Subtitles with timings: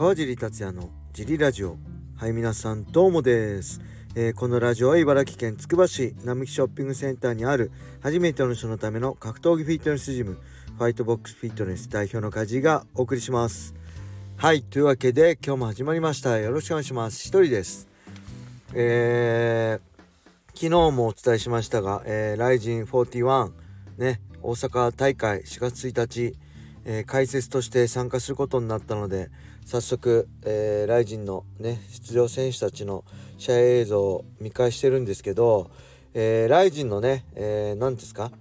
[0.00, 1.76] 川尻達也のジリラジオ。
[2.16, 3.82] はい皆さんどうもです、
[4.14, 10.38] えー、このラジオは茨城県つくば市並木ショッピングセンターにある初めての人のための格闘技フィットネスジム
[10.78, 13.74] ファイトボックスフィットネス代表の梶がお送りします。
[14.38, 16.38] はいというわけで今日も始まりました。
[16.38, 17.20] よろしくお願いします。
[17.20, 17.86] 一人です。
[18.72, 23.52] えー、昨日もお伝えしましたが、えー、ライジン41
[23.98, 26.38] ね大阪大会4月1日
[26.84, 29.30] えー、解説として参加することになったので
[29.70, 33.04] 早速、えー、ライジンのね出場選手たちの
[33.38, 35.70] 試合映像を見返してるんですけど、
[36.12, 38.32] えー、ライジンのね何、えー、ですか？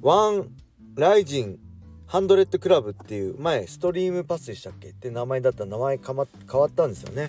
[0.00, 0.48] ワン
[0.94, 1.58] ライジン
[2.06, 4.88] ハンドレッドクラブっていう前ストリームパスでしたっけ？
[4.88, 7.28] って名前だった名前か、ま、変わったんですよね。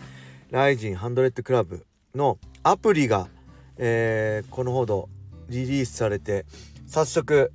[0.49, 3.27] ライジンハンドレッドクラブのアプリが、
[3.75, 5.09] えー、このほど
[5.49, 6.45] リリースされて
[6.87, 7.51] 早速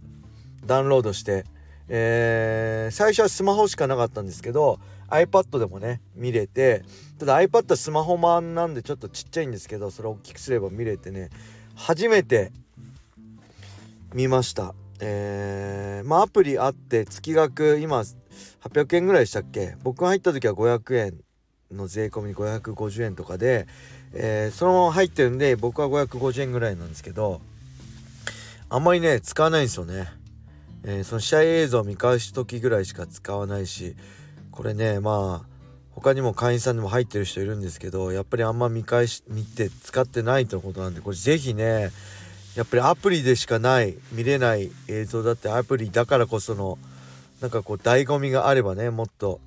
[0.66, 1.46] ダウンロードして
[1.88, 6.84] えー、最初はスマホしかなかったんですけど iPad でもね見れて
[7.18, 11.30] ただ iPad はスマホ版なんでちょっとちっちゃいんですけどそれを大きくすれば見れてね
[11.74, 12.50] 初めて
[14.14, 14.74] 見ました。
[14.98, 18.02] えー、まあアプリあって月額今
[18.62, 19.76] 800円ぐらいでしたっけ？
[19.82, 21.14] 僕が入った時は500円
[21.70, 23.66] の税込み550円とかで、
[24.14, 27.40] えー、そのまま入ってるんで僕は550円ぐらいなんですけど
[28.70, 30.08] あんまりね使わないんですよね。
[30.88, 33.96] えー、その試合映像を見返す時ぐらいしか使わないし
[34.52, 35.56] これねまあ
[35.90, 41.90] 他にも会員さんでも入ってる人いるんですけどやっぱりあんま見返し見て使ってないということなんでこれ是非ね
[42.54, 46.78] やっぱりアプリでしかない見れない映像だってアプリだからこその
[47.40, 49.40] なんかこう醍醐味があればねもっと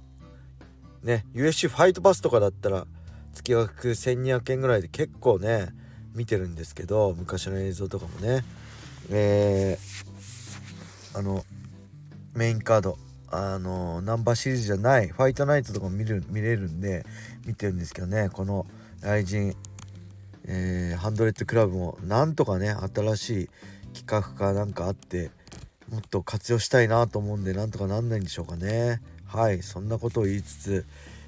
[1.04, 2.86] ね USC ファイトパスとかだったら
[3.34, 5.70] 月額1200円ぐらいで結構ね
[6.14, 8.44] 見てるんですけど昔の映像とかもね。
[9.10, 10.10] えー
[11.14, 11.44] あの
[12.36, 12.98] メインカード
[13.32, 17.06] あのナンバーシリーズじゃないファイトナイトとかも見る見れるんで
[17.46, 18.66] 見てるんですけどねこの
[19.02, 19.56] 雷神、
[20.46, 23.50] え、ハンドレッドクラブもなんとかね新しい
[23.94, 25.32] 企画かなんかあって
[25.92, 29.02] もっと活用したいなと思うんでなんとかなんないんでしょうかね。
[29.26, 30.86] はいそんなことを言いつつ、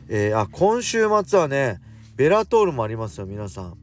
[0.09, 1.80] えー、あ今週末はね
[2.16, 3.78] ベラトールもありますよ皆さん。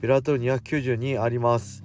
[0.00, 1.84] ベラトール292あります。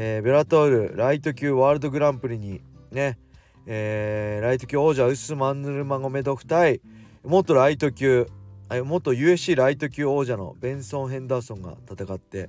[0.00, 2.60] えー、ベラトールライト級ワールドグランプリに
[2.92, 3.18] ね、
[3.66, 6.80] えー、ライト級王者ウスマンヌルマゴメドフ対
[7.24, 8.28] 元ライト級
[8.70, 12.48] 元 USC ライト級王者のベンソン・ヘンダーソンが戦って、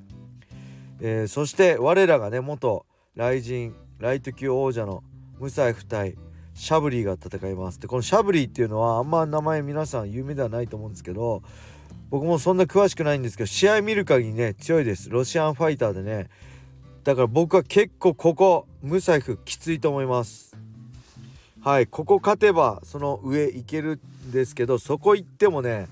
[1.02, 5.04] えー、そして我らがね元ライジンライト級王者の
[5.40, 6.18] ムサイフ対
[6.54, 7.80] シャブリーが戦います。
[7.80, 11.42] でこのシャブリーっていうのはあんま名前皆さん有名ではないと思うんですけど
[12.12, 15.10] 僕もそんな詳しくないんですけど試合見る限りね強いです。
[15.10, 16.30] ロシアンファイターでね
[17.10, 20.56] だから僕は結構ここムサイフきついと思います。
[21.60, 25.88] はいここ勝てばその上いけるんですけどそこ行ってもね、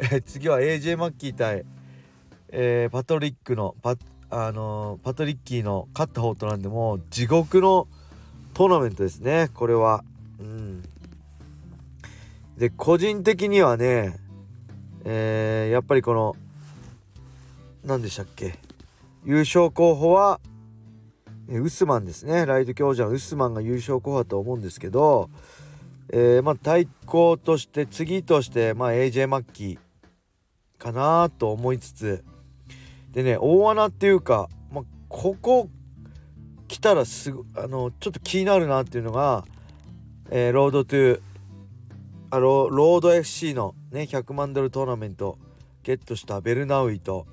[0.00, 1.64] え次は AJ マッキー対、
[2.48, 3.94] えー、パトリックのパ,、
[4.28, 7.86] あのー、パトリッキーの勝った方となんでもう地獄の
[8.52, 10.02] トーナメントですねこれは。
[10.40, 10.82] うん。
[12.58, 14.18] で個人的にはね
[15.04, 16.34] えー、やっぱりこの
[17.84, 18.58] 何でしたっけ
[19.24, 20.40] 優勝候補は
[21.48, 22.44] ウスマンですね。
[22.44, 25.30] ライト強者のウスマンが優勝候補だと思うんですけど、
[26.10, 29.78] えー、まあ対抗として次として、まあ、AJ マッキー
[30.82, 32.24] かなと思いつつ
[33.12, 35.68] でね大穴っていうか、まあ、ここ
[36.68, 39.44] 来たらすぐあのちょっと気になるなっていうのが、
[40.30, 41.20] えー、ロードトゥ
[42.30, 45.38] あロロード FC のね100万ドルトーナメント
[45.82, 47.26] ゲットしたベルナウイと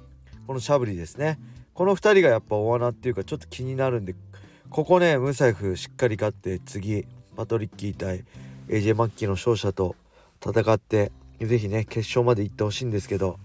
[0.46, 1.40] このシャブリですね。
[1.74, 4.16] この2人がやっぱ大穴っていうかちょっと気になるんで
[4.70, 8.26] ここねムサイフしっかり勝って次パトリッキー対
[8.68, 9.96] AJ マッキーの勝者と
[10.46, 13.40] 戦って是非ね決勝まで行ってほしいんですけど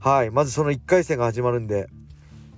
[0.00, 1.88] はいまずその1回戦が始まるんで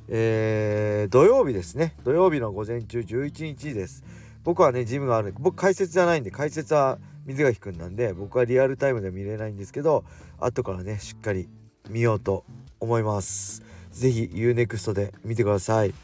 [0.08, 1.94] えー、土曜日ですね。
[2.04, 4.04] 土曜日の午前中11日です。
[4.44, 10.04] 僕はねジムがある僕解説じゃないんで解説は水垣くんなんで僕はリアルタイムで見れないんですけど
[10.38, 11.48] 後からねしっかり
[11.90, 12.44] 見ようと
[12.78, 13.64] 思います。
[13.96, 15.94] 是非 UNEXT で見てください。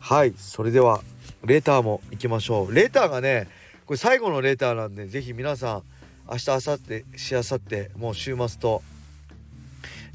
[0.00, 1.02] はいそれでは
[1.44, 2.74] レターも行きましょう。
[2.74, 3.48] レターがね
[3.84, 5.82] これ最後のレターなんで是非皆さん
[6.30, 6.78] 明日明後
[7.12, 8.82] 日しあさってもう週末と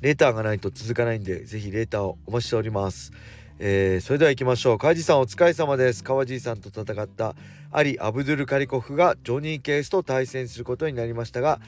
[0.01, 3.11] レターがないと続かないんで是非レターをお待ちしております。
[3.59, 4.77] えー、それでは行きましょう。
[4.79, 6.03] 川地さんお疲れ様です。
[6.03, 7.35] 川地さんと戦った
[7.69, 11.59] アリ・アブドゥル・カリコフがジョニー・ケースと対戦することになりましたが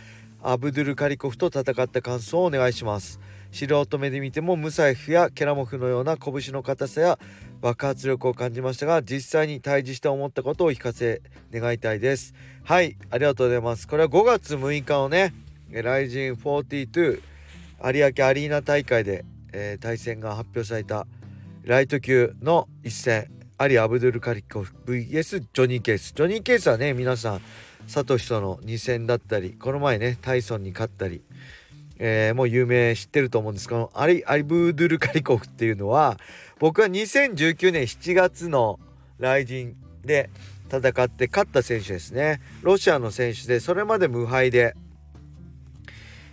[0.45, 3.21] アブドゥル・カリコフと戦った感想をお願いします。
[3.53, 7.19] 素人目で見てもムサイフやケラモフのような拳の硬さや
[7.61, 11.21] 爆発力を感じましたが実際に対峙して思ったことを聞かせ
[11.53, 12.33] 願いたいです。
[12.65, 13.87] はいありがとうございます。
[13.87, 15.33] これは5月6日のね
[15.69, 17.21] ライジン42有
[17.81, 19.23] 明アリーナ大会で、
[19.53, 21.07] えー、対戦が発表された
[21.63, 26.11] ライト級の一戦アリ・アブドゥル・カリコフ VS ジョニー・ケース。
[26.13, 27.41] ジョニー・ケースはね皆さん
[27.87, 31.21] サトシとの2戦だったりこの前ねタイソンに勝ったり、
[31.97, 33.67] えー、もう有名知ってると思うんです。
[33.67, 36.17] けどアリ・アブドゥル・カリコフっていうのは
[36.59, 38.79] 僕は2019年7月の
[39.19, 40.29] 来陣で
[40.67, 42.41] 戦って勝った選手ですね。
[42.61, 44.75] ロシアの選手でそれまで無敗で、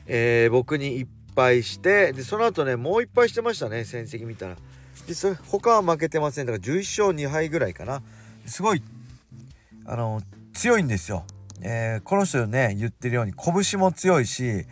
[0.06, 1.06] えー、僕に1
[1.36, 4.56] 敗してでその後ねもう1敗してましたね戦績見たら。
[5.08, 6.46] 実際他は負けてません。
[6.46, 8.02] だから11勝2敗ぐらいかな。
[8.46, 8.82] すごい
[9.86, 11.24] あの強いんですよ、
[11.62, 14.62] えー、この人ね言ってるように拳も強いしや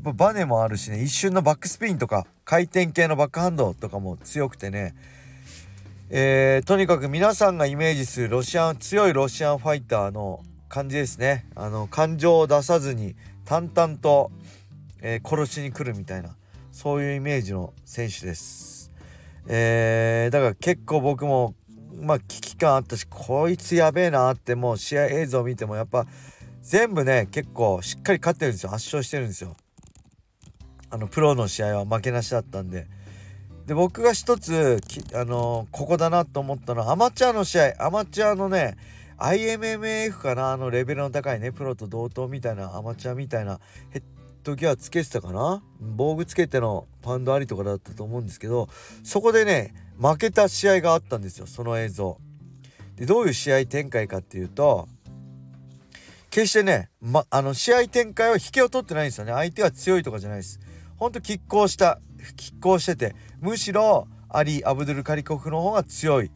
[0.00, 4.94] っぱバネもあるしね一瞬のバックスピンとか回転系のバックハンドとかも強くてね。
[6.12, 11.46] えー、とにかく皆さんがイメージするロシアン強いロシアンファイターの感じですね。
[11.54, 13.14] あの感情を出さずに
[13.44, 14.32] 淡々と、
[15.02, 16.34] えー、殺しに来るみたいな
[16.72, 18.90] そういうイメージの選手です。
[19.46, 21.54] えー、だから結構僕も
[22.00, 26.06] まあ危機感あったしこいつやべえなってもう試合映像見てもやっぱ
[26.62, 28.74] 全部ね結構しっかり勝ってるんですよ。
[28.74, 29.56] 圧勝してるんですよ。
[30.90, 32.86] あのプロの試合は負けなしだったんで。
[33.66, 34.80] で僕が一つ
[35.14, 37.74] あのここだなと思ったのはアマチュアの試合。
[37.78, 38.76] アマチュアのね
[39.16, 40.52] IMMF かな？
[40.52, 43.60] あのレベルの高いねプロと同等みたいなアマチュアみたいな
[43.90, 44.02] ヘッ
[44.42, 45.62] ドギアつけてたかな？
[45.78, 48.68] 防具つけてのパウンドありとかだったと思うんですけど
[49.04, 52.18] そこでね負けた試合があったんですよその映像。
[52.96, 54.88] でどういう試合展開かっていうと
[56.30, 60.60] 決してね、ま、あの試合展開は引けを取ってないんですよね相手は強いとかじゃないです。
[60.96, 61.98] ほんと拮抗した
[62.36, 66.30] 拮抗しててむしろアリー・アブドゥル・カリコフの方が強い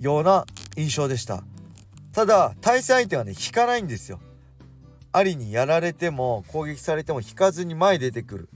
[0.00, 0.44] ような
[0.76, 1.44] 印象でした
[2.12, 4.20] ただ対戦相手はね引かないんですよ
[5.12, 8.48] アリにやられても攻撃されても引かずに前出てくる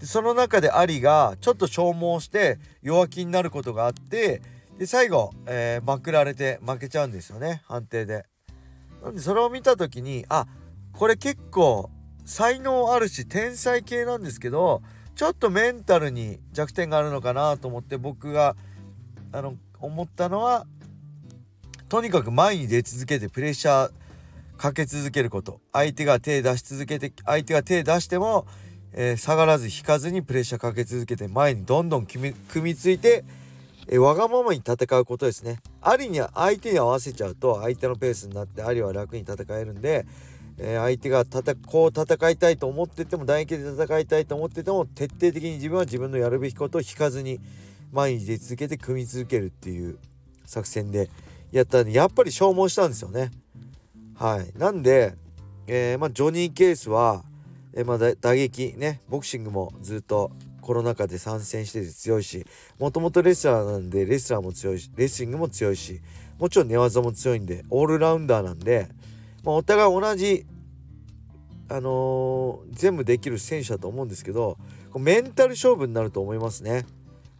[0.00, 4.42] でその中でアリがちょっと消耗して弱気になることがあって
[4.78, 8.24] で最後、えー、まくられて負けちゃうんですよね判定で。
[9.04, 10.46] なんでそれを見た時にあ
[10.92, 11.90] これ結構
[12.24, 14.82] 才能あるし天才系なんですけど
[15.14, 18.56] ちょっとメンタルに弱点があるのかなと思って僕が
[19.32, 20.66] あの思ったのは
[21.88, 23.92] とにかく前に出続けてプレッシャー
[24.56, 28.46] かけ続けること相手が手出し続けて相手が手出しても、
[28.92, 33.24] えー、下がらず引かずにプレッシャーかけ続けて前にどんどん組みついて、
[33.88, 35.60] えー、わがままに戦うことですね。
[35.80, 40.06] ありに相手に合わせちゃうと相手のペースになってありは楽に戦えるんで
[40.62, 47.40] えー、相手がたたこう戦いたいと思ってても打撃で戦いたいと思ってても徹底的に自分は自分のやるべきことを引かずに
[47.92, 49.98] 前に出続けて組み続けるっていう
[50.44, 51.08] 作戦で
[51.50, 53.30] やったんでやっぱり消耗したんですよね。
[54.14, 55.14] はい、なんで、
[55.66, 57.24] えー、まあ、ジョニー・ケースは、
[57.74, 62.46] え、まあ、打撃ねボクシングもずっとコロナ禍で参戦してて強いし
[62.78, 66.00] もともとレスラーなんでレスラーも強いしレスリングも強いし
[66.38, 68.88] もちろん寝技も強いんでオールラウンダーなんで
[69.44, 70.44] まあ、お互い同じ、
[71.68, 74.58] あのー、全部できる選手だと思うんですけど
[74.98, 76.84] メンタル勝負になると思いますね。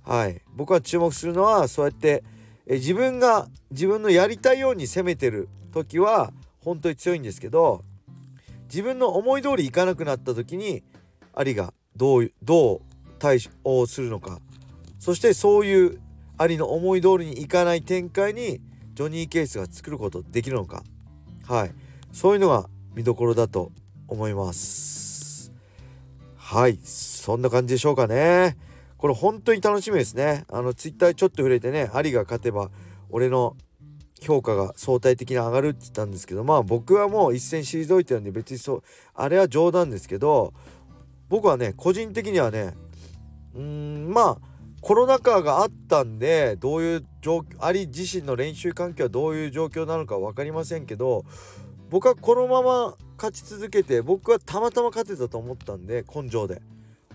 [0.05, 2.25] はい、僕は注目するのはそうやって
[2.67, 6.33] え自分が自分のやりたいように攻めてる時は
[6.65, 7.85] 本当に強いんですけど
[8.71, 10.85] 自分の思い通りいかなくなった時に
[11.35, 12.81] アリがどうどう
[13.19, 14.39] 対応するのか。
[14.99, 16.01] そしてそういう
[16.39, 18.61] アリの思い通りにいかない展開に
[18.95, 20.85] ジョニー・ケースが作ることできるのか。
[21.47, 21.73] はい。
[22.13, 23.73] そういうのが見どころだと
[24.09, 25.53] 思います。
[26.37, 26.79] はい。
[26.83, 28.57] そんな感じでしょうかね。
[28.97, 30.45] これ本当に楽しみですね。
[30.51, 32.71] あのツイッターちょっと触れてねアリが勝てば
[33.09, 33.57] 俺の
[34.21, 38.83] 評価が相対的に上がるって言ったんですけどまあ僕はもう一戦退いてるんで別にそう
[39.15, 40.53] あれは冗談ですけど
[41.29, 42.75] 僕はね個人的にはね
[43.55, 44.39] うーんまあ
[44.81, 51.25] コロナ禍があったんでどういう状況アリ自身の練習環境はどういう状況なのか分かりませんけど
[51.91, 56.63] 僕はこのまま勝ち続けて僕はたまたま勝てたと思ったんで根性で。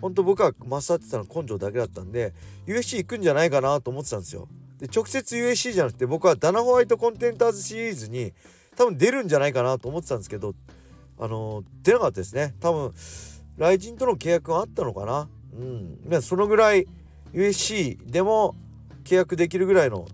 [0.02, 2.34] 本当僕は勝ってたの根性だけだったんで
[2.68, 4.48] USC 行くんじゃないかなと思ってたんですよ。
[4.86, 8.34] で直接 USC じゃなくて僕はダナホワイトコンテンターズシリーズに
[8.76, 10.54] 多分出るんじゃないかなと思ってたんですけど
[11.18, 12.56] あの、出なかったですね。
[12.60, 12.94] 多分
[13.58, 15.30] 雷神との契約があったのかな。
[15.58, 16.22] うん。
[16.22, 16.88] そのぐらい
[17.34, 18.56] USC でも
[19.06, 20.06] 契約できるぐらいの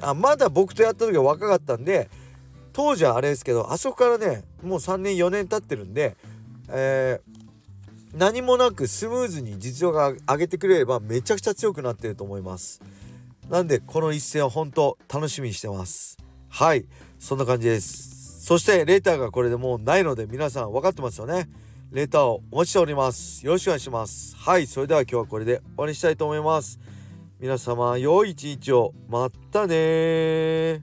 [0.00, 2.08] あまだ僕とやった時は若かったんで
[2.72, 6.16] 当時はあれですけどあそこからねもう3年4年経ってるんで、
[6.70, 12.80] えー、何もなくスムーズに実力が上げてくれればめちゃくちゃ強くなってると思います。
[13.48, 16.18] なんでこの一戦は本当楽しみにしてます。
[16.48, 16.86] はい。
[17.18, 18.44] そんな感じです。
[18.44, 21.48] そしてレーターがこれでもうないので皆さん分かってますよね。
[21.92, 23.46] レターをお待ちしております。
[23.46, 24.36] よろしくお願いします。
[24.36, 24.66] はい。
[24.66, 26.80] それでは今日はこれで終わりにしたいと思います。
[27.38, 28.94] 皆様良い一日を。
[29.08, 30.82] またね